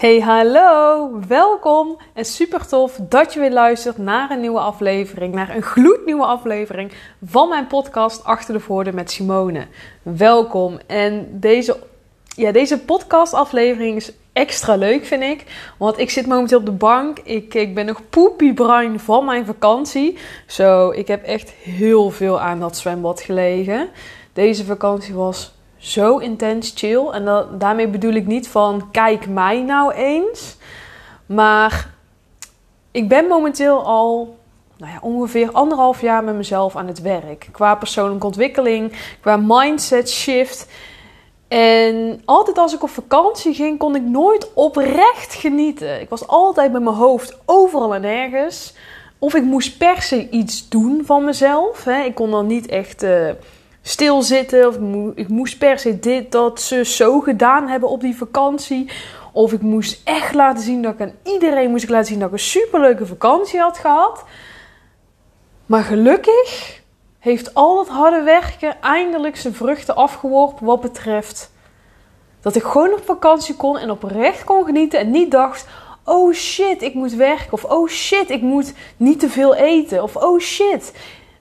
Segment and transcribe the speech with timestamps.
[0.00, 1.96] Hey, hallo, welkom.
[2.12, 6.92] En super tof dat je weer luistert naar een nieuwe aflevering, naar een gloednieuwe aflevering
[7.24, 9.66] van mijn podcast Achter de Voordeur met Simone.
[10.02, 10.78] Welkom.
[10.86, 11.76] En deze,
[12.36, 17.18] ja, deze podcastaflevering is extra leuk vind ik, want ik zit momenteel op de bank,
[17.18, 22.60] ik, ik ben nog poepiebruin van mijn vakantie, zo ik heb echt heel veel aan
[22.60, 23.88] dat zwembad gelegen.
[24.32, 27.06] Deze vakantie was zo intens chill.
[27.06, 30.56] En daarmee bedoel ik niet van kijk mij nou eens.
[31.26, 31.90] Maar
[32.90, 34.38] ik ben momenteel al
[34.76, 37.48] nou ja, ongeveer anderhalf jaar met mezelf aan het werk.
[37.52, 40.66] Qua persoonlijke ontwikkeling, qua mindset shift.
[41.48, 46.00] En altijd als ik op vakantie ging, kon ik nooit oprecht genieten.
[46.00, 48.74] Ik was altijd met mijn hoofd overal en nergens.
[49.18, 51.84] Of ik moest per se iets doen van mezelf.
[51.84, 52.02] Hè.
[52.02, 53.02] Ik kon dan niet echt...
[53.02, 53.30] Uh,
[53.82, 54.68] stilzitten.
[54.68, 54.76] Of
[55.14, 58.90] ik moest per se dit, dat, ze zo gedaan hebben op die vakantie.
[59.32, 62.28] Of ik moest echt laten zien dat ik aan iedereen moest ik laten zien dat
[62.28, 64.24] ik een superleuke vakantie had gehad.
[65.66, 66.80] Maar gelukkig
[67.18, 71.50] heeft al dat harde werken eindelijk zijn vruchten afgeworpen wat betreft
[72.40, 75.66] dat ik gewoon op vakantie kon en oprecht kon genieten en niet dacht:
[76.04, 77.52] oh shit, ik moet werken.
[77.52, 80.02] Of oh shit, ik moet niet te veel eten.
[80.02, 80.92] Of oh shit,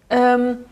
[0.07, 0.65] um,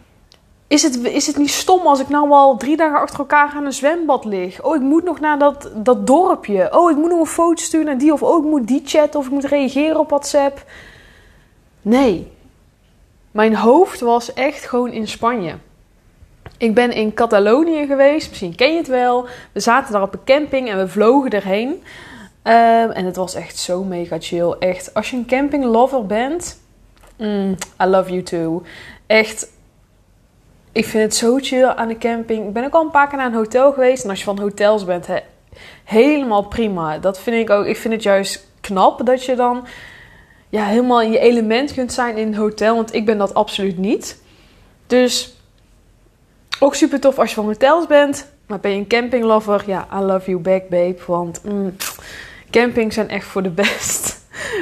[0.67, 3.65] is het, is het niet stom als ik nou al drie dagen achter elkaar aan
[3.65, 4.63] een zwembad lig?
[4.63, 6.77] Oh, ik moet nog naar dat, dat dorpje.
[6.77, 8.13] Oh, ik moet nog een foto sturen naar die.
[8.13, 9.19] Of oh, ik moet die chatten.
[9.19, 10.65] Of ik moet reageren op WhatsApp.
[11.81, 12.31] Nee.
[13.31, 15.55] Mijn hoofd was echt gewoon in Spanje.
[16.57, 18.29] Ik ben in Catalonië geweest.
[18.29, 19.27] Misschien ken je het wel.
[19.51, 21.83] We zaten daar op een camping en we vlogen erheen.
[22.41, 24.55] Ehm, en het was echt zo mega chill.
[24.59, 26.59] Echt, als je een camping lover bent.
[27.17, 28.63] Mm, I love you too.
[29.05, 29.55] Echt
[30.77, 32.47] ik vind het zo chill aan de camping.
[32.47, 34.03] Ik ben ook al een paar keer naar een hotel geweest.
[34.03, 35.07] En als je van hotels bent,
[35.83, 36.97] helemaal prima.
[36.97, 37.65] Dat vind ik ook.
[37.65, 39.67] Ik vind het juist knap dat je dan
[40.49, 42.75] ja, helemaal in je element kunt zijn in een hotel.
[42.75, 44.21] Want ik ben dat absoluut niet.
[44.87, 45.35] Dus
[46.59, 48.27] ook super tof als je van hotels bent.
[48.47, 49.63] Maar ben je een campinglover?
[49.65, 50.97] Ja, I love you back, babe.
[51.07, 51.75] Want mm,
[52.49, 54.16] campings zijn echt voor de best.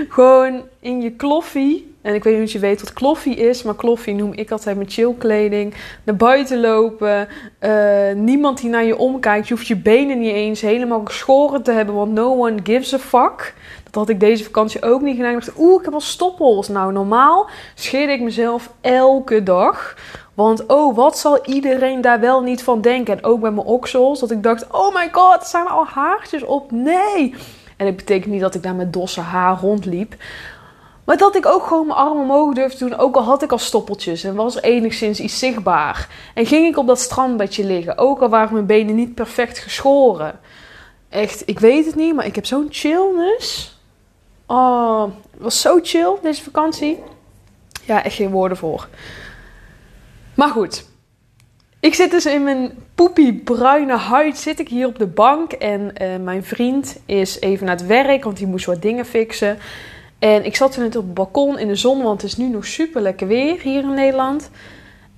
[0.09, 3.75] Gewoon in je kloffie en ik weet niet of je weet wat kloffie is, maar
[3.75, 5.74] kloffie noem ik altijd met chillkleding.
[6.03, 7.28] Naar buiten lopen,
[7.59, 9.47] uh, niemand die naar je omkijkt.
[9.47, 13.00] Je hoeft je benen niet eens helemaal geschoren te hebben, want no one gives a
[13.00, 13.53] fuck.
[13.84, 15.31] Dat had ik deze vakantie ook niet gedaan.
[15.31, 16.68] Ik dacht, oeh, ik heb al stoppels.
[16.68, 19.97] Nou, normaal scheerde ik mezelf elke dag.
[20.34, 23.18] Want oh, wat zal iedereen daar wel niet van denken?
[23.18, 26.72] En ook bij mijn oksels, dat ik dacht, oh my god, er al haartjes op.
[26.72, 27.34] Nee!
[27.78, 30.16] En dat betekent niet dat ik daar met dosse haar rondliep.
[31.06, 33.58] Maar dat ik ook gewoon mijn armen omhoog durfde doen, ook al had ik al
[33.58, 36.09] stoppeltjes en was enigszins iets zichtbaar.
[36.34, 40.40] En ging ik op dat strandbedje liggen, ook al waren mijn benen niet perfect geschoren.
[41.09, 43.78] Echt, ik weet het niet, maar ik heb zo'n chillness.
[44.46, 47.00] Oh, het was zo chill deze vakantie.
[47.84, 48.88] Ja, echt geen woorden voor.
[50.34, 50.86] Maar goed,
[51.85, 55.51] ik zit dus in mijn poepie bruine huid zit ik hier op de bank.
[55.51, 59.57] En uh, mijn vriend is even naar het werk, want die moest wat dingen fixen.
[60.19, 62.47] En ik zat toen net op het balkon in de zon, want het is nu
[62.47, 64.50] nog super lekker weer hier in Nederland.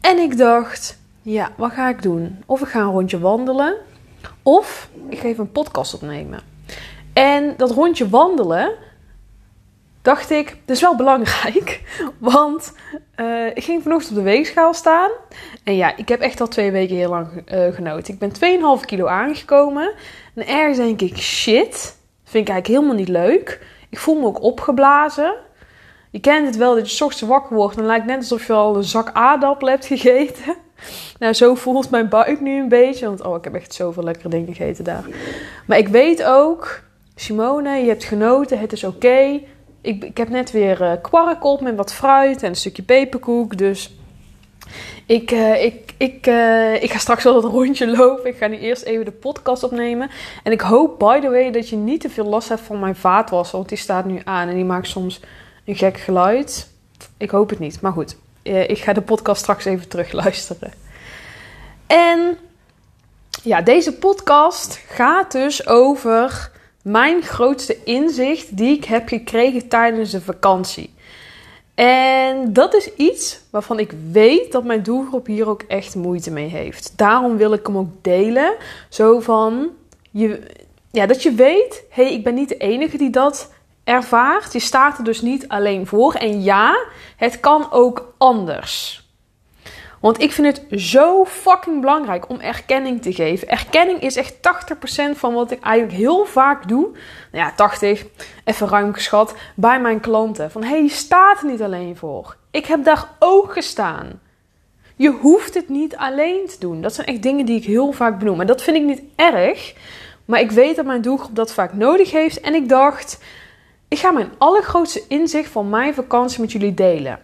[0.02, 2.44] En ik dacht, ja, wat ga ik doen?
[2.46, 3.76] Of ik ga een rondje wandelen,
[4.44, 6.40] of ik ga even een podcast opnemen.
[7.14, 8.72] En dat rondje wandelen,
[10.02, 11.82] dacht ik, dat is wel belangrijk.
[12.18, 12.74] Want
[13.16, 15.10] uh, ik ging vanochtend op de weegschaal staan.
[15.64, 18.14] En ja, ik heb echt al twee weken heel lang uh, genoten.
[18.14, 19.94] Ik ben 2,5 kilo aangekomen.
[20.36, 23.66] En ergens denk ik, shit, vind ik eigenlijk helemaal niet leuk.
[23.90, 25.34] Ik voel me ook opgeblazen.
[26.10, 28.76] Je kent het wel dat je ochtends wakker wordt en lijkt net alsof je al
[28.76, 30.56] een zak aardappelen hebt gegeten.
[31.20, 33.06] Nou, zo voelt mijn buik nu een beetje.
[33.06, 35.06] Want oh, ik heb echt zoveel lekkere dingen gegeten daar.
[35.66, 36.82] Maar ik weet ook,
[37.16, 39.42] Simone, je hebt genoten, het is oké.
[39.82, 43.58] Ik, ik heb net weer uh, kwark op met wat fruit en een stukje peperkoek.
[43.58, 43.96] Dus
[45.06, 48.30] ik, uh, ik, ik, uh, ik ga straks wel een rondje lopen.
[48.30, 50.10] Ik ga nu eerst even de podcast opnemen.
[50.44, 52.96] En ik hoop, by the way, dat je niet te veel last hebt van mijn
[52.96, 53.58] vaatwasser.
[53.58, 55.20] Want die staat nu aan en die maakt soms
[55.66, 56.70] een gek geluid.
[57.18, 58.18] Ik hoop het niet, maar goed.
[58.44, 60.74] Ik ga de podcast straks even terug luisteren.
[61.88, 62.38] En
[63.44, 66.52] ja, deze podcast gaat dus over
[66.88, 70.94] mijn grootste inzicht die ik heb gekregen tijdens de vakantie.
[71.76, 76.48] En dat is iets waarvan ik weet dat mijn doelgroep hier ook echt moeite mee
[76.48, 76.94] heeft.
[76.96, 78.54] Daarom wil ik hem ook delen.
[78.90, 79.70] Zo van,
[80.12, 80.42] je,
[80.92, 83.52] ja, dat je weet, hé, hey, ik ben niet de enige die dat
[83.84, 84.54] ervaart.
[84.54, 86.14] Je staat er dus niet alleen voor.
[86.14, 86.86] En ja,
[87.18, 89.07] het kan ook anders.
[90.02, 93.50] Want ik vind het zo fucking belangrijk om erkenning te geven.
[93.50, 94.36] Erkenning is echt
[95.14, 96.84] 80% van wat ik eigenlijk heel vaak doe.
[97.32, 98.06] Nou ja, 80,
[98.44, 100.52] even ruim geschat, bij mijn klanten.
[100.52, 102.38] Van, hé, hey, je staat er niet alleen voor.
[102.52, 104.20] Ik heb daar ook gestaan.
[104.96, 106.82] Je hoeft het niet alleen te doen.
[106.82, 108.42] Dat zijn echt dingen die ik heel vaak benoem.
[108.42, 109.74] En dat vind ik niet erg.
[110.26, 112.40] Maar ik weet dat mijn doelgroep dat vaak nodig heeft.
[112.40, 113.20] En ik dacht,
[113.88, 117.20] ik ga mijn allergrootste inzicht van mijn vakantie met jullie delen.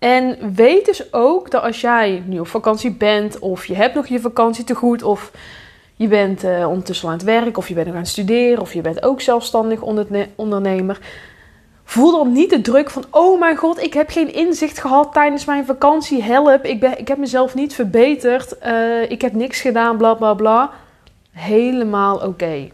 [0.00, 4.06] En weet dus ook dat als jij nu op vakantie bent, of je hebt nog
[4.06, 5.30] je vakantie te goed, of
[5.96, 8.74] je bent uh, ondertussen aan het werk, of je bent nog aan het studeren, of
[8.74, 9.82] je bent ook zelfstandig
[10.34, 10.98] ondernemer.
[11.84, 15.44] Voel dan niet de druk van: oh mijn god, ik heb geen inzicht gehad tijdens
[15.44, 16.22] mijn vakantie.
[16.22, 18.56] Help, ik, ben, ik heb mezelf niet verbeterd.
[18.66, 20.70] Uh, ik heb niks gedaan, bla bla bla.
[21.32, 22.68] Helemaal oké.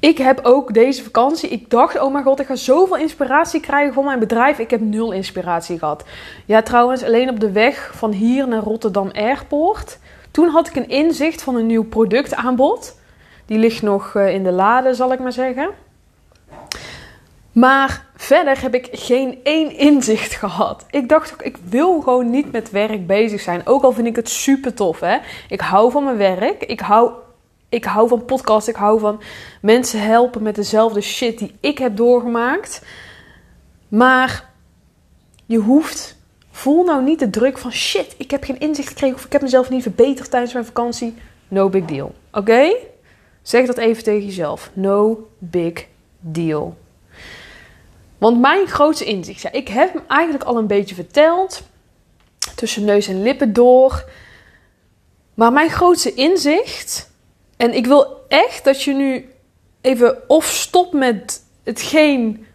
[0.00, 3.94] Ik heb ook deze vakantie, ik dacht, oh mijn god, ik ga zoveel inspiratie krijgen
[3.94, 4.58] voor mijn bedrijf.
[4.58, 6.04] Ik heb nul inspiratie gehad.
[6.46, 9.98] Ja, trouwens, alleen op de weg van hier naar Rotterdam Airport.
[10.30, 12.98] Toen had ik een inzicht van een nieuw productaanbod.
[13.46, 15.70] Die ligt nog eh, in de lade, zal ik maar zeggen.
[17.52, 20.86] Maar verder heb ik geen één inzicht gehad.
[20.90, 23.66] Ik dacht ook, ik wil gewoon niet met werk bezig zijn.
[23.66, 25.18] Ook al vind ik het super tof, hè.
[25.48, 26.62] Ik hou van mijn werk.
[26.62, 27.10] Ik hou
[27.70, 28.68] ik hou van podcast.
[28.68, 29.20] Ik hou van
[29.60, 32.82] mensen helpen met dezelfde shit die ik heb doorgemaakt.
[33.88, 34.50] Maar
[35.46, 36.18] je hoeft.
[36.50, 39.42] Voel nou niet de druk van shit, ik heb geen inzicht gekregen of ik heb
[39.42, 41.14] mezelf niet verbeterd tijdens mijn vakantie.
[41.48, 42.14] No big deal.
[42.32, 42.74] Oké?
[43.42, 44.70] Zeg dat even tegen jezelf.
[44.72, 45.86] No big
[46.18, 46.76] deal.
[48.18, 51.62] Want mijn grootste inzicht, ja, ik heb hem eigenlijk al een beetje verteld.
[52.54, 54.04] Tussen neus en lippen door.
[55.34, 57.09] Maar mijn grootste inzicht
[57.60, 59.28] en ik wil echt dat je nu
[59.80, 62.46] even of stopt met hetgeen,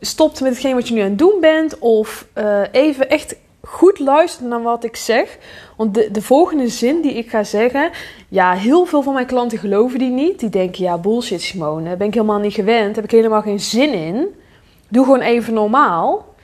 [0.00, 3.98] stopt met hetgeen wat je nu aan het doen bent, of uh, even echt goed
[3.98, 5.38] luisteren naar wat ik zeg.
[5.76, 7.90] Want de, de volgende zin die ik ga zeggen,
[8.28, 10.40] ja, heel veel van mijn klanten geloven die niet.
[10.40, 13.92] Die denken, ja, bullshit Simone, ben ik helemaal niet gewend, heb ik helemaal geen zin
[13.92, 14.26] in.
[14.88, 16.34] Doe gewoon even normaal.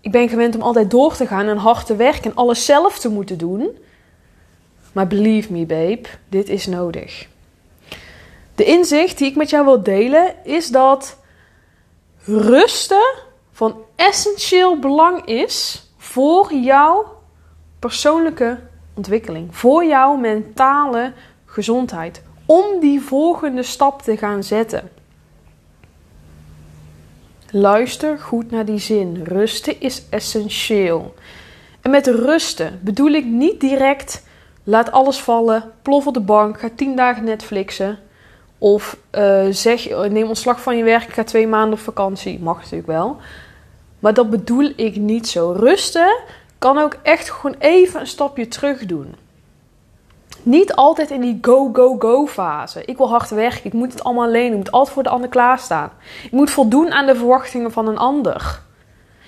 [0.00, 2.98] Ik ben gewend om altijd door te gaan en hard te werken en alles zelf
[2.98, 3.68] te moeten doen.
[4.92, 7.28] Maar believe me, babe, dit is nodig.
[8.58, 11.16] De inzicht die ik met jou wil delen is dat
[12.24, 13.14] rusten
[13.52, 17.04] van essentieel belang is voor jouw
[17.78, 18.58] persoonlijke
[18.94, 21.12] ontwikkeling, voor jouw mentale
[21.44, 24.90] gezondheid, om die volgende stap te gaan zetten.
[27.50, 29.24] Luister goed naar die zin.
[29.24, 31.14] Rusten is essentieel.
[31.82, 34.26] En met rusten bedoel ik niet direct
[34.64, 37.98] laat alles vallen, plof op de bank, ga tien dagen Netflixen.
[38.58, 42.40] Of uh, zeg, neem ontslag van je werk, ik ga twee maanden op vakantie.
[42.40, 43.16] Mag natuurlijk wel.
[43.98, 45.52] Maar dat bedoel ik niet zo.
[45.52, 46.16] Rusten
[46.58, 49.14] kan ook echt gewoon even een stapje terug doen.
[50.42, 52.84] Niet altijd in die go, go, go fase.
[52.84, 54.50] Ik wil hard werken, ik moet het allemaal alleen.
[54.50, 55.90] Ik moet altijd voor de ander klaarstaan.
[56.24, 58.60] Ik moet voldoen aan de verwachtingen van een ander.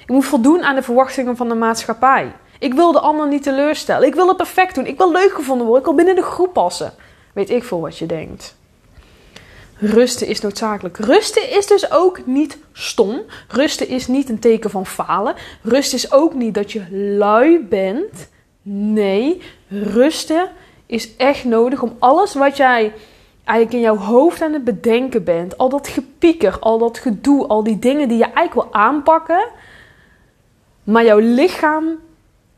[0.00, 2.32] Ik moet voldoen aan de verwachtingen van de maatschappij.
[2.58, 4.06] Ik wil de ander niet teleurstellen.
[4.06, 4.86] Ik wil het perfect doen.
[4.86, 5.88] Ik wil leuk gevonden worden.
[5.88, 6.92] Ik wil binnen de groep passen.
[7.32, 8.58] Weet ik veel wat je denkt.
[9.80, 10.96] Rusten is noodzakelijk.
[10.96, 13.20] Rusten is dus ook niet stom.
[13.48, 15.34] Rusten is niet een teken van falen.
[15.62, 16.82] Rust is ook niet dat je
[17.16, 18.28] lui bent.
[18.62, 20.48] Nee, rusten
[20.86, 22.92] is echt nodig om alles wat jij
[23.44, 27.62] eigenlijk in jouw hoofd aan het bedenken bent, al dat gepieker, al dat gedoe, al
[27.62, 29.48] die dingen die je eigenlijk wil aanpakken,
[30.84, 31.98] maar jouw lichaam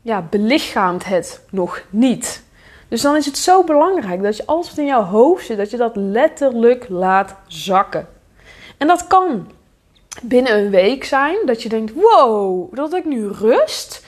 [0.01, 2.43] ja, belichaamt het nog niet.
[2.93, 5.71] Dus dan is het zo belangrijk dat je alles wat in jouw hoofd zit, dat
[5.71, 8.07] je dat letterlijk laat zakken.
[8.77, 9.51] En dat kan
[10.21, 14.05] binnen een week zijn dat je denkt: wow, dat ik nu rust.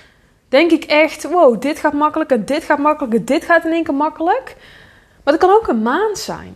[0.50, 3.72] Denk ik echt: wow, dit gaat makkelijk en dit gaat makkelijk en dit gaat in
[3.72, 4.56] één keer makkelijk.
[5.24, 6.56] Maar het kan ook een maand zijn.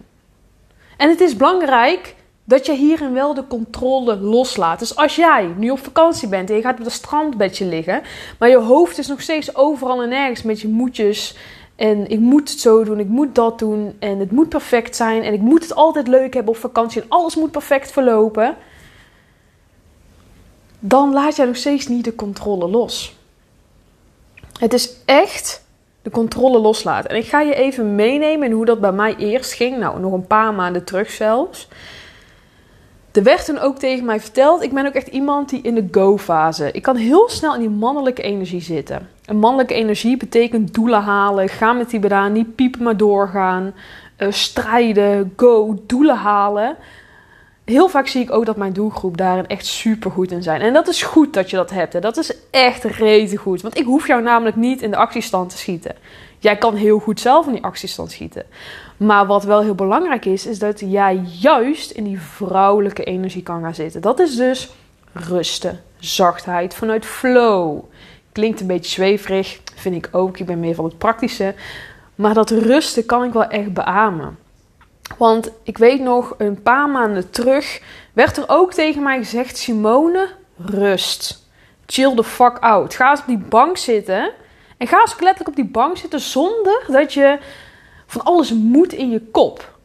[0.97, 4.79] En het is belangrijk dat je hierin wel de controle loslaat.
[4.79, 8.01] Dus als jij nu op vakantie bent en je gaat op het strandbedje liggen,
[8.39, 11.35] maar je hoofd is nog steeds overal en nergens met je moedjes
[11.79, 13.95] en ik moet het zo doen, ik moet dat doen.
[13.99, 15.23] En het moet perfect zijn.
[15.23, 17.01] En ik moet het altijd leuk hebben op vakantie.
[17.01, 18.55] En alles moet perfect verlopen.
[20.79, 23.17] Dan laat jij nog steeds niet de controle los.
[24.59, 25.65] Het is echt
[26.01, 27.09] de controle loslaten.
[27.09, 29.77] En ik ga je even meenemen in hoe dat bij mij eerst ging.
[29.77, 31.67] Nou, nog een paar maanden terug zelfs.
[33.11, 35.87] Er werd toen ook tegen mij verteld, ik ben ook echt iemand die in de
[35.91, 36.71] go-fase.
[36.71, 39.09] Ik kan heel snel in die mannelijke energie zitten.
[39.29, 43.73] En mannelijke energie betekent doelen halen, gaan met die bedaan, niet piepen maar doorgaan,
[44.17, 46.75] uh, strijden, go, doelen halen.
[47.65, 50.61] heel vaak zie ik ook dat mijn doelgroep daarin echt super goed in zijn.
[50.61, 51.93] En dat is goed dat je dat hebt.
[51.93, 51.99] Hè.
[51.99, 53.61] Dat is echt rete goed.
[53.61, 55.95] Want ik hoef jou namelijk niet in de actiestand te schieten.
[56.39, 58.45] Jij kan heel goed zelf in die actiestand schieten.
[58.97, 63.61] Maar wat wel heel belangrijk is, is dat jij juist in die vrouwelijke energie kan
[63.61, 64.01] gaan zitten.
[64.01, 64.69] Dat is dus
[65.13, 67.83] rusten, zachtheid vanuit flow.
[68.39, 70.37] Klinkt een beetje zweverig, vind ik ook.
[70.37, 71.53] Ik ben meer van het praktische.
[72.15, 74.37] Maar dat rusten kan ik wel echt beamen.
[75.17, 77.81] Want ik weet nog, een paar maanden terug
[78.13, 81.49] werd er ook tegen mij gezegd: Simone, rust.
[81.85, 82.95] Chill the fuck out.
[82.95, 84.31] Ga eens op die bank zitten.
[84.77, 87.39] En ga eens letterlijk op die bank zitten zonder dat je
[88.05, 89.77] van alles moet in je kop.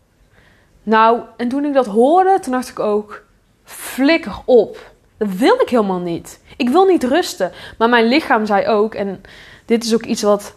[0.82, 3.24] Nou, en toen ik dat hoorde, toen dacht ik ook:
[3.64, 4.92] flikker op.
[5.16, 6.40] Dat wil ik helemaal niet.
[6.56, 7.52] Ik wil niet rusten.
[7.78, 9.22] Maar mijn lichaam zei ook, en
[9.64, 10.54] dit is ook iets wat.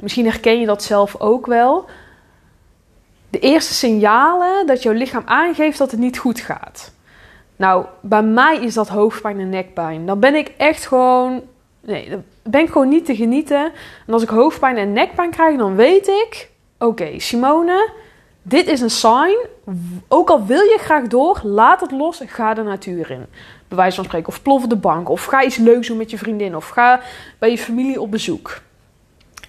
[0.00, 1.88] Misschien herken je dat zelf ook wel
[3.32, 6.92] de eerste signalen dat jouw lichaam aangeeft dat het niet goed gaat.
[7.56, 10.06] Nou, bij mij is dat hoofdpijn en nekpijn.
[10.06, 11.42] Dan ben ik echt gewoon.
[11.80, 13.72] Nee, dan ben ik gewoon niet te genieten.
[14.06, 17.90] En als ik hoofdpijn en nekpijn krijg, dan weet ik: oké, Simone,
[18.42, 19.38] dit is een sign.
[20.08, 22.22] Ook al wil je graag door, laat het los.
[22.26, 23.26] Ga de natuur in.
[23.76, 24.28] Bij van spreken.
[24.28, 25.08] Of plof de bank.
[25.08, 26.56] Of ga iets leuks doen met je vriendin.
[26.56, 27.00] Of ga
[27.38, 28.60] bij je familie op bezoek.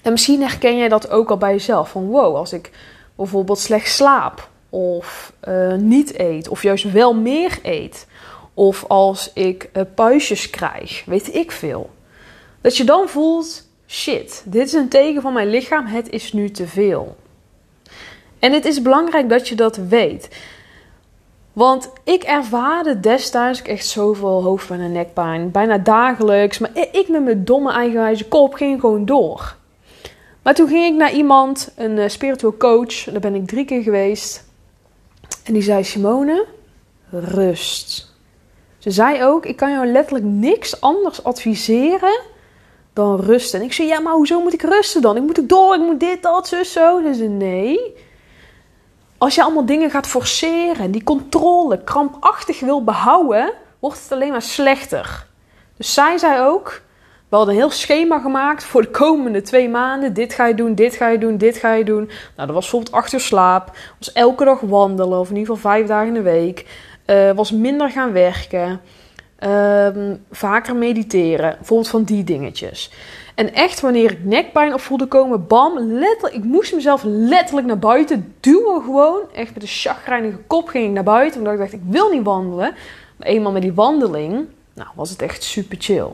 [0.01, 1.89] En misschien herken jij dat ook al bij jezelf.
[1.89, 2.71] Van wow, als ik
[3.15, 8.07] bijvoorbeeld slecht slaap of uh, niet eet of juist wel meer eet.
[8.53, 11.89] Of als ik uh, puistjes krijg, weet ik veel.
[12.61, 16.51] Dat je dan voelt, shit, dit is een teken van mijn lichaam, het is nu
[16.51, 17.15] te veel.
[18.39, 20.29] En het is belangrijk dat je dat weet.
[21.53, 25.51] Want ik ervaarde destijds echt zoveel hoofdpijn en nekpijn.
[25.51, 26.57] Bijna dagelijks.
[26.57, 29.55] Maar ik met mijn domme eigenwijze kop ging gewoon door.
[30.41, 33.03] Maar toen ging ik naar iemand, een uh, spiritual coach.
[33.03, 34.43] Daar ben ik drie keer geweest.
[35.43, 36.45] En die zei: Simone,
[37.09, 38.11] rust.
[38.77, 42.21] Ze zei ook: Ik kan jou letterlijk niks anders adviseren
[42.93, 43.59] dan rusten.
[43.59, 45.15] En ik zei: Ja, maar hoezo moet ik rusten dan?
[45.17, 47.01] Ik moet ik door, ik moet dit, dat, zo, zo.
[47.01, 47.95] Ze zei: Nee.
[49.23, 54.41] Als je allemaal dingen gaat forceren, die controle krampachtig wil behouden, wordt het alleen maar
[54.41, 55.25] slechter.
[55.77, 56.81] Dus zij zei ook:
[57.29, 60.13] we hadden een heel schema gemaakt voor de komende twee maanden.
[60.13, 62.05] Dit ga je doen, dit ga je doen, dit ga je doen.
[62.05, 63.77] Nou, dat was bijvoorbeeld acht uur slaap.
[63.97, 66.65] was elke dag wandelen, of in ieder geval vijf dagen in de week.
[67.05, 68.81] Uh, was minder gaan werken.
[69.45, 69.87] Uh,
[70.31, 71.55] vaker mediteren.
[71.57, 72.91] Bijvoorbeeld van die dingetjes.
[73.35, 77.79] En echt, wanneer ik nekpijn op voelde komen, bam, letterlijk, ik moest mezelf letterlijk naar
[77.79, 79.21] buiten duwen gewoon.
[79.33, 82.23] Echt met een chagrijnige kop ging ik naar buiten, omdat ik dacht, ik wil niet
[82.23, 82.75] wandelen.
[83.17, 86.07] Maar eenmaal met die wandeling, nou, was het echt super chill.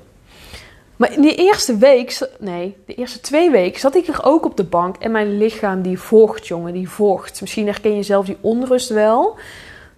[0.95, 4.57] Maar in die eerste week, nee, de eerste twee weken zat ik er ook op
[4.57, 4.95] de bank.
[4.97, 7.41] En mijn lichaam die vocht, jongen, die vocht.
[7.41, 9.37] Misschien herken je zelf die onrust wel.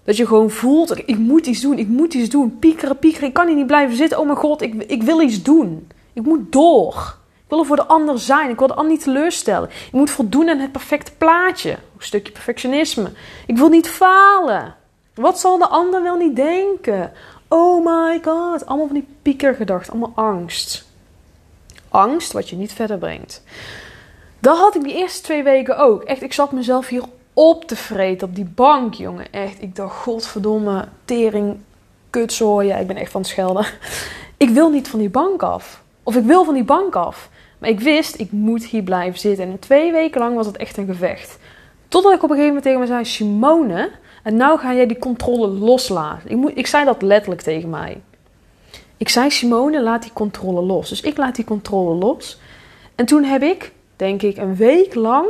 [0.03, 2.59] Dat je gewoon voelt, ik moet iets doen, ik moet iets doen.
[2.59, 4.19] Piekeren, piekeren, ik kan hier niet blijven zitten.
[4.19, 5.87] Oh mijn god, ik, ik wil iets doen.
[6.13, 7.17] Ik moet door.
[7.33, 8.49] Ik wil er voor de ander zijn.
[8.49, 9.69] Ik wil de ander niet teleurstellen.
[9.69, 11.69] Ik moet voldoen aan het perfecte plaatje.
[11.69, 13.11] Een stukje perfectionisme.
[13.45, 14.75] Ik wil niet falen.
[15.13, 17.11] Wat zal de ander wel niet denken?
[17.47, 18.65] Oh my god.
[18.65, 19.93] Allemaal van die piekergedachten.
[19.93, 20.89] Allemaal angst
[21.91, 23.43] angst wat je niet verder brengt.
[24.39, 26.03] Dat had ik die eerste twee weken ook.
[26.03, 27.03] Echt, ik zat mezelf hier
[27.33, 29.31] op te vreten op die bank, jongen.
[29.31, 31.57] Echt, ik dacht, godverdomme, tering,
[32.09, 32.67] kutzooi.
[32.67, 33.65] Ja, ik ben echt van het schelden.
[34.37, 35.83] Ik wil niet van die bank af.
[36.03, 37.29] Of ik wil van die bank af.
[37.57, 39.45] Maar ik wist, ik moet hier blijven zitten.
[39.45, 41.39] En twee weken lang was het echt een gevecht.
[41.87, 43.91] Totdat ik op een gegeven moment tegen me zei, Simone,
[44.23, 46.29] en nou ga jij die controle loslaten.
[46.29, 48.01] Ik, moet, ik zei dat letterlijk tegen mij.
[48.97, 50.89] Ik zei Simone, laat die controle los.
[50.89, 52.39] Dus ik laat die controle los.
[52.95, 55.27] En toen heb ik, denk ik, een week lang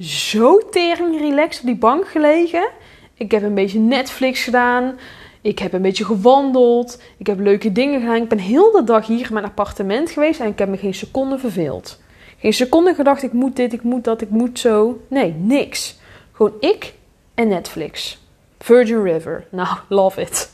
[0.00, 2.68] zo tering relaxed op die bank gelegen.
[3.14, 4.98] Ik heb een beetje Netflix gedaan.
[5.40, 7.02] Ik heb een beetje gewandeld.
[7.16, 8.22] Ik heb leuke dingen gedaan.
[8.22, 10.94] Ik ben heel de dag hier in mijn appartement geweest en ik heb me geen
[10.94, 12.00] seconde verveeld.
[12.38, 15.00] Geen seconde gedacht, ik moet dit, ik moet dat, ik moet zo.
[15.08, 15.98] Nee, niks.
[16.32, 16.94] Gewoon ik
[17.34, 18.18] en Netflix.
[18.58, 19.46] Virgin River.
[19.50, 20.50] Nou, love it.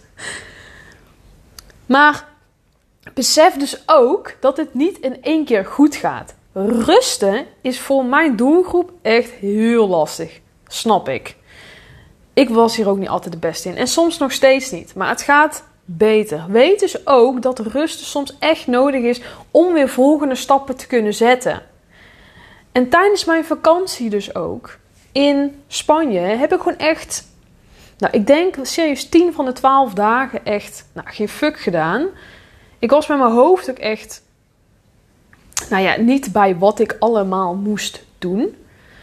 [1.87, 2.29] Maar
[3.15, 6.35] besef dus ook dat het niet in één keer goed gaat.
[6.53, 10.41] Rusten is voor mijn doelgroep echt heel lastig.
[10.67, 11.37] Snap ik.
[12.33, 13.77] Ik was hier ook niet altijd de beste in.
[13.77, 14.95] En soms nog steeds niet.
[14.95, 16.45] Maar het gaat beter.
[16.49, 21.15] Weet dus ook dat rusten soms echt nodig is om weer volgende stappen te kunnen
[21.15, 21.63] zetten.
[22.73, 24.79] En tijdens mijn vakantie dus ook
[25.13, 27.29] in Spanje heb ik gewoon echt,
[27.99, 32.07] nou ik denk serieus 10 van de 12 dagen echt, nou geen fuck gedaan.
[32.79, 34.22] Ik was met mijn hoofd ook echt,
[35.71, 38.55] nou ja, niet bij wat ik allemaal moest doen.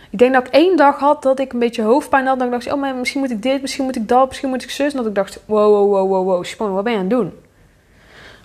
[0.10, 2.40] Ik denk dat ik één dag had dat ik een beetje hoofdpijn had.
[2.40, 4.70] Dat ik dacht, oh, misschien moet ik dit, misschien moet ik dat, misschien moet ik
[4.70, 4.92] zus.
[4.92, 7.14] En dat ik dacht, wow, wow, wow, wow, wow, Simone, wat ben je aan het
[7.14, 7.34] doen?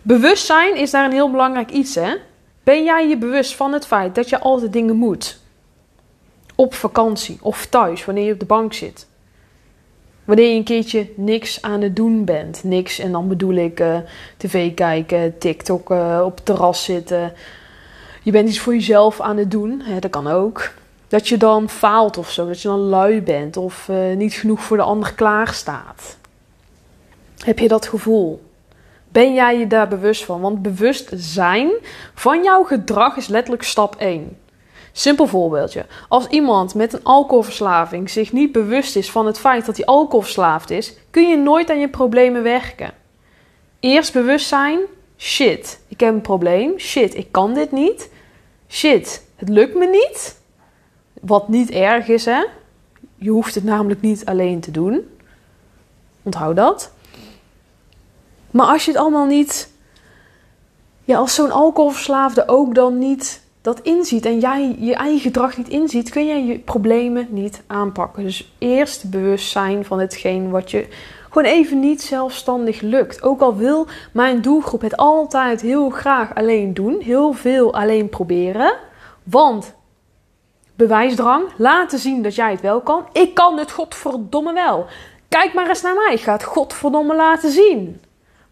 [0.02, 2.14] Bewustzijn is daar een heel belangrijk iets, hè?
[2.62, 5.38] Ben jij je bewust van het feit dat je altijd dingen moet?
[6.54, 9.06] Op vakantie of thuis, wanneer je op de bank zit.
[10.25, 12.64] Wanneer je een keertje niks aan het doen bent.
[12.64, 13.97] Niks, en dan bedoel ik uh,
[14.37, 17.33] tv kijken, TikTok uh, op het terras zitten.
[18.25, 20.71] Je bent iets voor jezelf aan het doen, hè, dat kan ook.
[21.09, 24.62] Dat je dan faalt of zo, dat je dan lui bent of uh, niet genoeg
[24.62, 26.16] voor de ander klaarstaat.
[27.38, 28.43] Heb je dat gevoel?
[29.09, 30.40] Ben jij je daar bewust van?
[30.40, 31.71] Want bewust zijn
[32.14, 34.38] van jouw gedrag is letterlijk stap 1.
[34.93, 35.87] Simpel voorbeeldje.
[36.09, 40.71] Als iemand met een alcoholverslaving zich niet bewust is van het feit dat hij alcoholverslaafd
[40.71, 42.93] is, kun je nooit aan je problemen werken.
[43.81, 44.78] Eerst bewust zijn.
[45.19, 46.78] Shit, ik heb een probleem.
[46.78, 48.12] Shit, ik kan dit niet.
[48.68, 50.40] Shit, het lukt me niet.
[51.21, 52.44] Wat niet erg is, hè?
[53.16, 55.09] Je hoeft het namelijk niet alleen te doen.
[56.23, 56.92] Onthoud dat.
[58.50, 59.71] Maar als je het allemaal niet,
[61.04, 65.68] ja, als zo'n alcoholverslaafde ook dan niet dat inziet en jij je eigen gedrag niet
[65.68, 68.23] inziet, kun je je problemen niet aanpakken.
[68.23, 70.88] Dus eerst bewust zijn van hetgeen wat je
[71.35, 73.23] gewoon even niet zelfstandig lukt.
[73.23, 78.75] Ook al wil mijn doelgroep het altijd heel graag alleen doen, heel veel alleen proberen.
[79.23, 79.75] Want
[80.76, 83.07] bewijsdrang, laten zien dat jij het wel kan.
[83.12, 84.87] Ik kan het godverdomme wel.
[85.29, 88.00] Kijk maar eens naar mij, ik ga het godverdomme laten zien.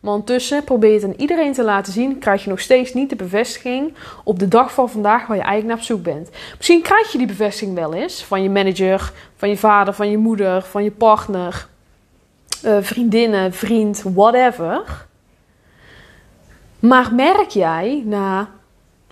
[0.00, 3.10] Maar ondertussen probeer je het aan iedereen te laten zien, krijg je nog steeds niet
[3.10, 6.30] de bevestiging op de dag van vandaag waar je eigenlijk naar op zoek bent.
[6.56, 10.18] Misschien krijg je die bevestiging wel eens van je manager, van je vader, van je
[10.18, 11.70] moeder, van je partner,
[12.64, 15.06] uh, vriendinnen, vriend, whatever.
[16.78, 18.48] Maar merk jij na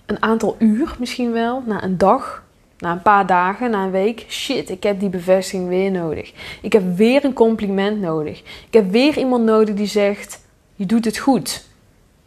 [0.05, 2.43] een aantal uur misschien wel, na een dag,
[2.77, 6.33] na een paar dagen, na een week, shit, ik heb die bevestiging weer nodig.
[6.61, 8.39] Ik heb weer een compliment nodig.
[8.39, 10.41] Ik heb weer iemand nodig die zegt:
[10.75, 11.69] je doet het goed.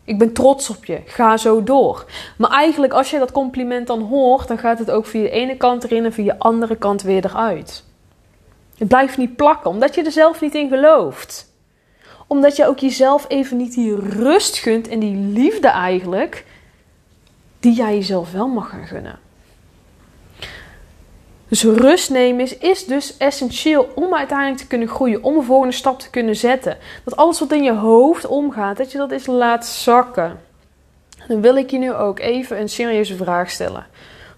[0.05, 1.01] Ik ben trots op je.
[1.05, 2.05] Ga zo door.
[2.37, 5.57] Maar eigenlijk, als je dat compliment dan hoort, dan gaat het ook via de ene
[5.57, 7.85] kant erin en via de andere kant weer eruit.
[8.79, 11.53] Het blijft niet plakken, omdat je er zelf niet in gelooft.
[12.27, 16.45] Omdat je ook jezelf even niet die rust gunt en die liefde eigenlijk,
[17.61, 19.19] die jij jezelf wel mag gaan gunnen.
[21.49, 25.75] Dus rust nemen is, is dus essentieel om uiteindelijk te kunnen groeien, om een volgende
[25.75, 26.79] stap te kunnen zetten.
[27.05, 30.41] Dat alles wat in je hoofd omgaat, dat je dat eens laat zakken.
[31.29, 33.87] Dan wil ik je nu ook even een serieuze vraag stellen.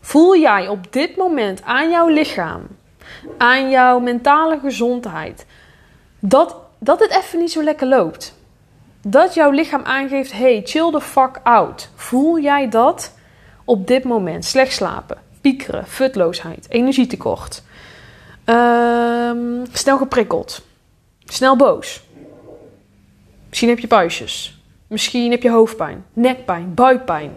[0.00, 2.66] Voel jij op dit moment aan jouw lichaam,
[3.38, 5.46] aan jouw mentale gezondheid,
[6.18, 8.34] dat, dat het even niet zo lekker loopt?
[9.08, 11.88] Dat jouw lichaam aangeeft: hey, chill the fuck out.
[11.94, 13.14] Voel jij dat
[13.64, 14.44] op dit moment?
[14.44, 17.62] Slecht slapen, piekeren, futloosheid, energietekort,
[18.44, 20.62] um, snel geprikkeld,
[21.24, 22.04] snel boos.
[23.48, 27.36] Misschien heb je puistjes, misschien heb je hoofdpijn, nekpijn, buikpijn,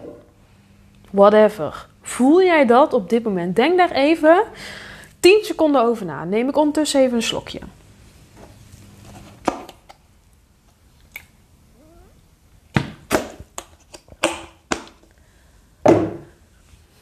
[1.10, 1.88] whatever.
[2.02, 3.56] Voel jij dat op dit moment?
[3.56, 4.42] Denk daar even
[5.20, 6.24] 10 seconden over na.
[6.24, 7.60] Neem ik ondertussen even een slokje.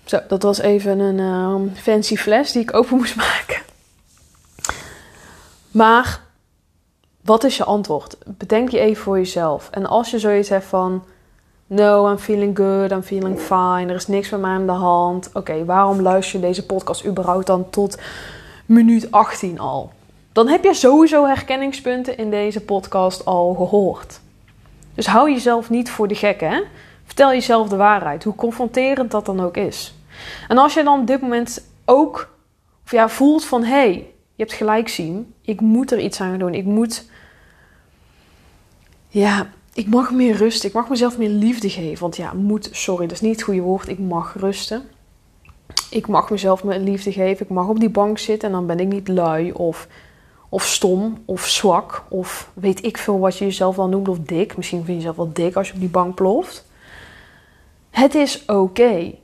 [0.05, 3.63] Zo, dat was even een uh, fancy fles die ik open moest maken.
[5.71, 6.21] Maar
[7.21, 8.17] wat is je antwoord?
[8.27, 9.69] Bedenk je even voor jezelf.
[9.71, 11.05] En als je zoiets hebt van:
[11.71, 15.31] No, I'm feeling good, I'm feeling fine, er is niks met mij aan de hand.
[15.33, 17.99] Oké, waarom luister je deze podcast überhaupt dan tot
[18.67, 19.93] minuut 18 al?
[20.33, 24.21] Dan heb je sowieso herkenningspunten in deze podcast al gehoord.
[24.95, 26.63] Dus hou jezelf niet voor de gek, hè?
[27.05, 29.95] Vertel jezelf de waarheid, hoe confronterend dat dan ook is.
[30.49, 32.37] En als je dan op dit moment ook
[32.85, 33.93] of ja, voelt van hé, hey,
[34.35, 36.55] je hebt gelijk zien, ik moet er iets aan doen.
[36.55, 37.11] Ik moet,
[39.09, 39.47] ja,
[39.79, 40.69] ik mag meer rusten.
[40.69, 42.01] Ik mag mezelf meer liefde geven.
[42.01, 43.89] Want ja, moet, sorry, dat is niet het goede woord.
[43.89, 44.83] Ik mag rusten.
[45.91, 47.45] Ik mag mezelf meer liefde geven.
[47.47, 49.89] Ik mag op die bank zitten en dan ben ik niet lui of,
[50.49, 52.05] of stom of zwak.
[52.09, 54.57] Of weet ik veel wat je jezelf dan noemt of dik.
[54.57, 56.67] Misschien vind je jezelf wel dik als je op die bank ploft.
[57.91, 59.15] Het is oké.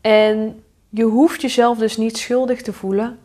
[0.00, 3.18] En je hoeft jezelf dus niet schuldig te voelen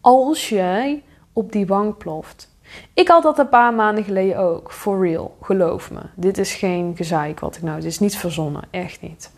[0.00, 2.48] als jij op die bank ploft.
[2.94, 6.00] Ik had dat een paar maanden geleden ook, for real, geloof me.
[6.14, 9.30] Dit is geen gezeik wat ik nou, dit is niet verzonnen, echt niet.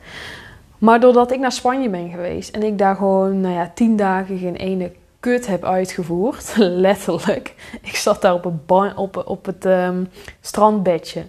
[0.78, 4.38] Maar doordat ik naar Spanje ben geweest en ik daar gewoon, nou ja, tien dagen
[4.38, 6.54] geen ene kut heb uitgevoerd,
[6.86, 7.54] letterlijk.
[7.82, 10.08] Ik zat daar op, een op, op het um,
[10.40, 11.24] strandbedje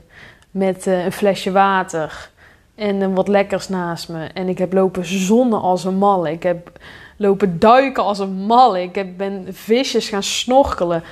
[0.52, 2.32] met uh, een flesje water
[2.76, 4.26] en wat lekkers naast me.
[4.26, 6.28] En ik heb lopen zonnen als een mal.
[6.28, 6.72] Ik heb
[7.18, 8.78] lopen duiken als een mal.
[8.78, 11.04] Ik heb, ben visjes gaan snorkelen.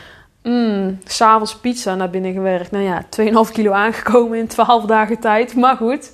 [0.44, 2.72] Mm, S'avonds pizza naar binnen gewerkt.
[2.72, 3.06] Nou ja,
[3.48, 5.56] 2,5 kilo aangekomen in 12 dagen tijd.
[5.56, 6.12] Maar goed,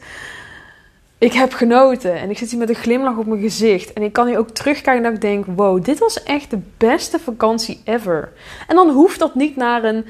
[1.17, 2.15] ik heb genoten.
[2.15, 3.93] En ik zit hier met een glimlach op mijn gezicht.
[3.93, 5.45] En ik kan hier ook terugkijken en ik denk...
[5.55, 8.31] Wow, dit was echt de beste vakantie ever.
[8.67, 10.05] En dan hoeft dat niet naar een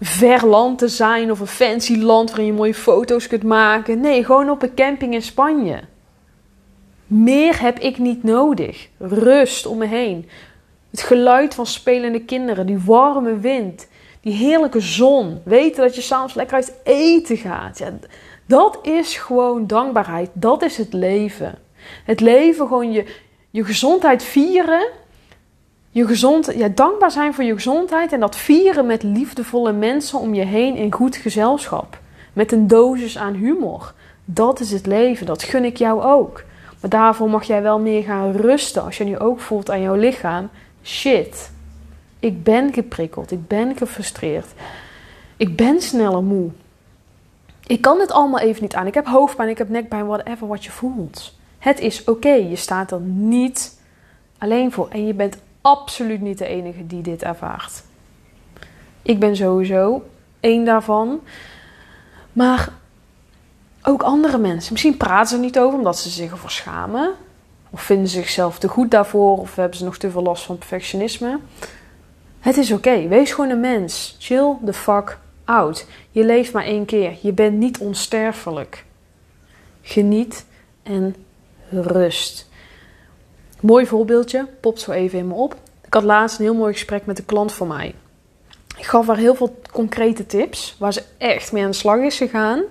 [0.00, 1.30] ver land te zijn...
[1.30, 4.00] of een fancy land waarin je mooie foto's kunt maken.
[4.00, 5.80] Nee, gewoon op een camping in Spanje.
[7.06, 8.88] Meer heb ik niet nodig.
[8.98, 10.28] Rust om me heen.
[10.90, 13.86] Het geluid van spelende kinderen, die warme wind,
[14.20, 15.40] die heerlijke zon.
[15.44, 17.78] Weten dat je s'avonds lekker uit eten gaat.
[17.78, 17.92] Ja,
[18.46, 20.30] dat is gewoon dankbaarheid.
[20.32, 21.58] Dat is het leven.
[22.04, 23.04] Het leven gewoon je,
[23.50, 24.88] je gezondheid vieren.
[25.90, 30.34] Je gezond, ja, dankbaar zijn voor je gezondheid en dat vieren met liefdevolle mensen om
[30.34, 31.98] je heen in goed gezelschap.
[32.32, 33.92] Met een dosis aan humor.
[34.24, 35.26] Dat is het leven.
[35.26, 36.44] Dat gun ik jou ook.
[36.80, 39.94] Maar daarvoor mag jij wel meer gaan rusten als je nu ook voelt aan jouw
[39.94, 40.50] lichaam
[40.86, 41.50] shit,
[42.20, 44.46] ik ben geprikkeld, ik ben gefrustreerd,
[45.36, 46.50] ik ben sneller moe.
[47.66, 48.86] Ik kan dit allemaal even niet aan.
[48.86, 51.34] Ik heb hoofdpijn, ik heb nekpijn, whatever wat je voelt.
[51.58, 53.80] Het is oké, je staat er niet
[54.38, 57.82] alleen voor en je bent absoluut niet de enige die dit ervaart.
[59.02, 60.02] Ik ben sowieso
[60.40, 61.20] één daarvan.
[62.32, 62.68] Maar
[63.82, 64.72] ook andere mensen.
[64.72, 67.14] Misschien praten ze er niet over omdat ze zich ervoor schamen.
[67.76, 69.38] Of vinden ze zichzelf te goed daarvoor.
[69.38, 71.38] Of hebben ze nog te veel last van perfectionisme.
[72.40, 73.08] Het is oké.
[73.08, 74.16] Wees gewoon een mens.
[74.18, 75.86] Chill the fuck out.
[76.10, 77.16] Je leeft maar één keer.
[77.22, 78.84] Je bent niet onsterfelijk.
[79.82, 80.46] Geniet
[80.82, 81.16] en
[81.70, 82.48] rust.
[83.60, 84.46] Mooi voorbeeldje.
[84.60, 85.56] Popt zo even in me op.
[85.84, 87.94] Ik had laatst een heel mooi gesprek met een klant van mij.
[88.76, 90.76] Ik gaf haar heel veel concrete tips.
[90.78, 92.62] Waar ze echt mee aan de slag is gegaan.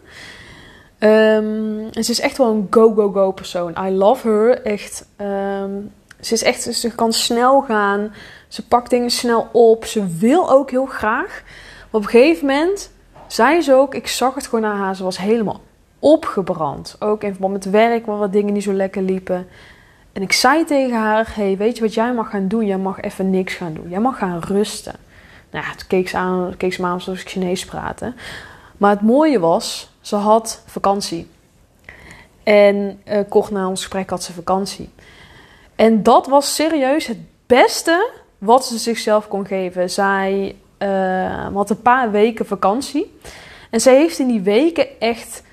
[1.00, 3.76] Um, en ze is echt wel een go-go-go persoon.
[3.86, 4.62] I love her.
[4.62, 5.08] Echt.
[5.22, 6.62] Um, ze is echt.
[6.62, 8.14] Ze kan snel gaan.
[8.48, 9.86] Ze pakt dingen snel op.
[9.86, 11.44] Ze wil ook heel graag.
[11.92, 12.92] Maar op een gegeven moment
[13.28, 13.96] zei ze ook.
[13.96, 14.96] Ik zag het gewoon aan haar.
[14.96, 15.62] Ze was helemaal
[16.00, 16.96] opgebrand.
[17.00, 19.48] Ook in verband met werk, waar wat dingen niet zo lekker liepen.
[20.14, 22.66] En ik zei tegen haar: Hey, weet je wat jij mag gaan doen?
[22.66, 23.90] Jij mag even niks gaan doen.
[23.90, 24.96] Jij mag gaan rusten.
[25.52, 28.14] Nou ja, toen keek ze, aan, keek ze me aan zoals ik Chinees praatte.
[28.78, 31.28] Maar het mooie was, ze had vakantie.
[32.44, 34.90] En uh, kort na ons gesprek had ze vakantie.
[35.76, 39.90] En dat was serieus het beste wat ze zichzelf kon geven.
[39.90, 43.18] Zij uh, had een paar weken vakantie.
[43.70, 45.44] En zij heeft in die weken echt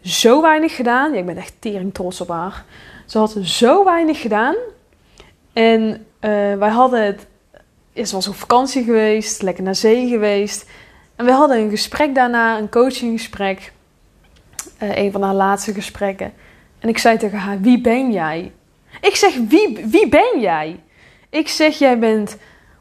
[0.00, 1.12] zo weinig gedaan.
[1.12, 2.64] Ja, ik ben echt tering trots op haar.
[3.06, 4.54] Ze had zo weinig gedaan.
[5.52, 7.26] En uh, wij hadden het...
[8.08, 10.70] Ze was op vakantie geweest, lekker naar zee geweest.
[11.16, 13.72] En we hadden een gesprek daarna, een coachinggesprek.
[14.82, 16.32] Uh, een van haar laatste gesprekken.
[16.78, 18.52] En ik zei tegen haar: Wie ben jij?
[19.00, 20.80] Ik zeg: Wie, wie ben jij?
[21.30, 22.36] Ik zeg: Jij bent.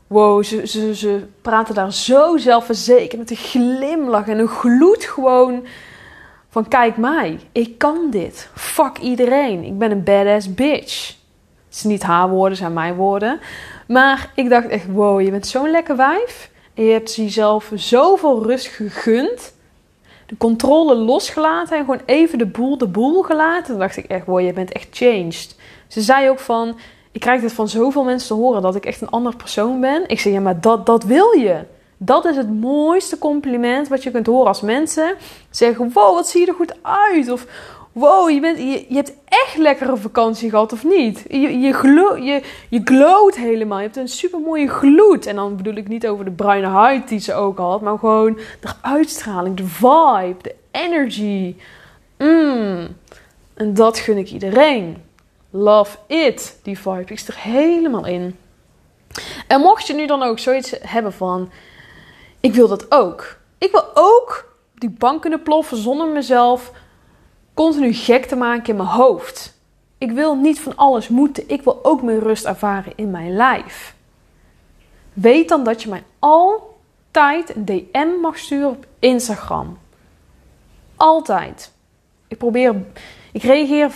[0.07, 5.65] Wow, ze, ze, ze praten daar zo zelfverzekerd met een glimlach en een gloed gewoon.
[6.49, 8.49] Van kijk mij, ik kan dit.
[8.53, 9.63] Fuck iedereen.
[9.63, 11.15] Ik ben een badass bitch.
[11.67, 13.39] Het is niet haar woorden, zijn mijn woorden.
[13.87, 16.49] Maar ik dacht echt, wow, je bent zo'n lekker wijf.
[16.73, 19.53] En je hebt jezelf zoveel rust gegund.
[20.27, 23.71] De controle losgelaten en gewoon even de boel de boel gelaten.
[23.71, 25.55] Dan dacht ik echt, wow, je bent echt changed.
[25.87, 26.77] Ze zei ook van,
[27.11, 30.03] ik krijg dit van zoveel mensen te horen dat ik echt een ander persoon ben.
[30.07, 31.65] Ik zeg, ja, maar dat, dat wil je.
[31.97, 35.15] Dat is het mooiste compliment wat je kunt horen als mensen
[35.49, 37.31] zeggen: Wow, wat zie je er goed uit?
[37.31, 37.45] Of
[37.97, 41.25] wow, je, bent, je, hebt echt lekkere vakantie gehad of niet?
[41.29, 41.73] Je, je,
[42.23, 42.83] je, je
[43.35, 43.77] helemaal.
[43.77, 45.25] Je hebt een super mooie gloed.
[45.25, 48.39] En dan bedoel ik niet over de bruine huid die ze ook had, maar gewoon
[48.59, 51.55] de uitstraling, de vibe, de energy.
[52.17, 52.87] Mm.
[53.53, 55.03] En dat gun ik iedereen.
[55.49, 57.05] Love it, die vibe.
[57.07, 58.37] Ik er helemaal in.
[59.47, 61.51] En mocht je nu dan ook zoiets hebben van:
[62.39, 63.37] ik wil dat ook.
[63.57, 66.71] Ik wil ook die bank kunnen ploffen zonder mezelf
[67.57, 69.57] continu gek te maken in mijn hoofd.
[69.97, 71.43] Ik wil niet van alles moeten.
[71.49, 73.95] Ik wil ook mijn rust ervaren in mijn lijf.
[75.13, 79.77] Weet dan dat je mij altijd een DM mag sturen op Instagram.
[80.95, 81.71] Altijd.
[82.27, 82.75] Ik probeer.
[83.31, 83.91] Ik reageer,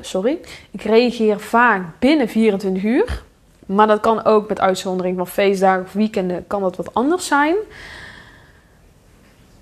[0.00, 0.40] sorry,
[0.70, 3.22] ik reageer vaak binnen 24 uur.
[3.66, 7.54] Maar dat kan ook met uitzondering van feestdagen of weekenden, kan dat wat anders zijn.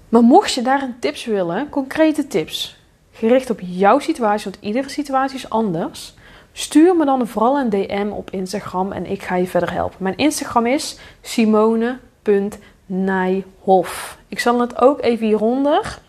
[0.08, 2.80] Maar mocht je daar een tips willen, concrete tips,
[3.28, 6.14] gericht op jouw situatie, want iedere situatie is anders.
[6.52, 10.02] Stuur me dan vooral een DM op Instagram en ik ga je verder helpen.
[10.02, 14.18] Mijn Instagram is simone.nijhof.
[14.28, 16.00] Ik zal het ook even hieronder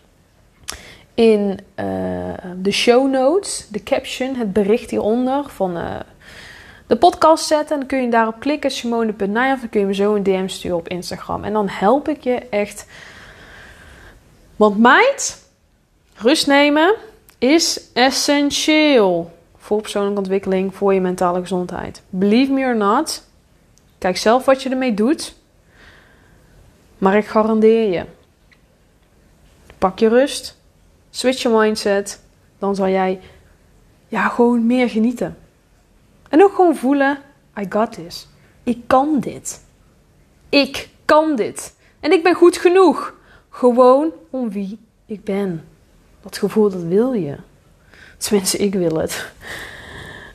[1.14, 1.86] in uh,
[2.56, 6.00] de show notes, de caption, het bericht hieronder van uh,
[6.86, 7.72] de podcast zetten.
[7.72, 9.52] En dan kun je daarop klikken, simone.nij.
[9.52, 11.44] Of dan kun je me zo een DM sturen op Instagram.
[11.44, 12.86] En dan help ik je echt.
[14.56, 15.43] Want meid,
[16.24, 16.94] rust nemen
[17.38, 22.02] is essentieel voor persoonlijke ontwikkeling, voor je mentale gezondheid.
[22.08, 23.24] Believe me or not.
[23.98, 25.34] Kijk zelf wat je ermee doet.
[26.98, 28.04] Maar ik garandeer je.
[29.78, 30.56] Pak je rust.
[31.10, 32.20] Switch je mindset.
[32.58, 33.20] Dan zal jij
[34.08, 35.38] ja, gewoon meer genieten.
[36.28, 37.18] En ook gewoon voelen:
[37.60, 38.28] I got this.
[38.62, 39.64] Ik kan dit.
[40.48, 41.74] Ik kan dit.
[42.00, 43.14] En ik ben goed genoeg.
[43.50, 45.73] Gewoon om wie ik ben.
[46.24, 47.36] Dat gevoel, dat wil je.
[48.16, 49.32] Tenminste, ik wil het.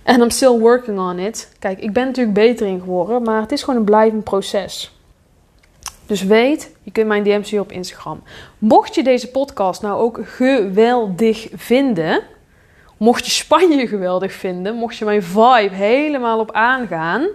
[0.04, 1.52] En I'm still working on it.
[1.60, 4.92] Kijk, ik ben natuurlijk beter in geworden, maar het is gewoon een blijvend proces.
[6.06, 8.24] Dus weet, je kunt mijn hier op Instagram.
[8.58, 12.22] Mocht je deze podcast nou ook geweldig vinden,
[12.98, 17.28] mocht je Spanje geweldig vinden, mocht je mijn vibe helemaal op aangaan,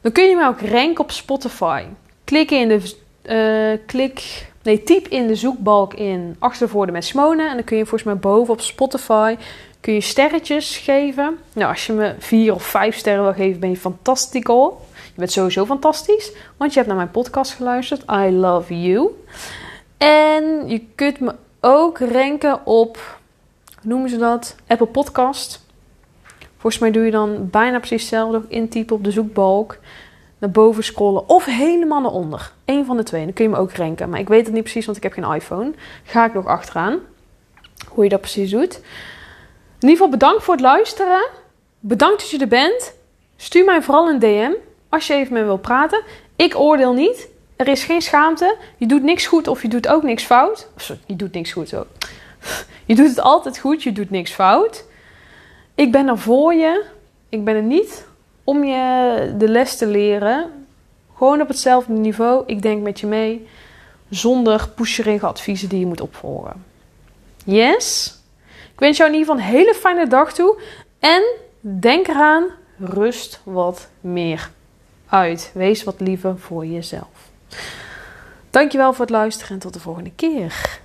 [0.00, 1.84] dan kun je mij ook ranken op Spotify.
[2.24, 7.54] Klik in de, uh, klik, nee, typ in de zoekbalk in Achtervoorde met Simone en
[7.54, 9.36] dan kun je volgens mij boven op Spotify
[9.86, 11.38] kun je sterretjes geven.
[11.52, 14.80] Nou, als je me vier of vijf sterren wil geven, ben je fantastico.
[14.94, 18.02] Je bent sowieso fantastisch, want je hebt naar mijn podcast geluisterd.
[18.10, 19.10] I love you.
[19.96, 23.18] En je kunt me ook ranken op,
[23.74, 24.56] hoe noemen ze dat?
[24.66, 25.64] Apple Podcast.
[26.56, 28.42] Volgens mij doe je dan bijna precies hetzelfde.
[28.48, 29.78] Intypen op de zoekbalk.
[30.48, 32.52] Boven scrollen of helemaal naar onder.
[32.64, 33.24] Eén van de twee.
[33.24, 34.08] Dan kun je me ook ranken.
[34.08, 35.72] Maar ik weet het niet precies, want ik heb geen iPhone.
[36.04, 36.98] Ga ik nog achteraan.
[37.88, 38.74] Hoe je dat precies doet.
[38.74, 41.28] In ieder geval bedankt voor het luisteren.
[41.80, 42.94] Bedankt dat je er bent.
[43.36, 44.52] Stuur mij vooral een DM
[44.88, 46.02] als je even met me wil praten.
[46.36, 47.28] Ik oordeel niet.
[47.56, 48.56] Er is geen schaamte.
[48.76, 50.68] Je doet niks goed of je doet ook niks fout.
[50.76, 51.68] Sorry, je doet niks goed.
[51.68, 51.86] Zo.
[52.86, 54.84] Je doet het altijd goed, je doet niks fout.
[55.74, 56.84] Ik ben er voor je.
[57.28, 58.06] Ik ben er niet
[58.46, 60.66] om je de les te leren.
[61.16, 62.42] Gewoon op hetzelfde niveau.
[62.46, 63.48] Ik denk met je mee.
[64.08, 66.64] Zonder pusherige adviezen die je moet opvolgen.
[67.44, 68.14] Yes?
[68.72, 70.60] Ik wens jou in ieder geval een hele fijne dag toe.
[70.98, 71.22] En
[71.60, 72.44] denk eraan,
[72.78, 74.50] rust wat meer
[75.08, 75.50] uit.
[75.54, 77.30] Wees wat liever voor jezelf.
[78.50, 80.80] Dankjewel voor het luisteren en tot de volgende keer.